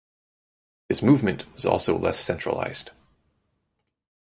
His 0.89 1.03
movement 1.03 1.45
was 1.53 1.63
also 1.63 1.95
less 1.95 2.19
centralized. 2.19 2.89